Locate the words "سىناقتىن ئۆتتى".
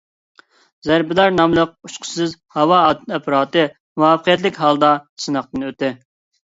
5.29-5.95